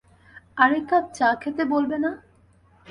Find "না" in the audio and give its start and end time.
2.03-2.11